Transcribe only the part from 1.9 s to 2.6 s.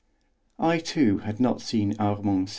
Armand again.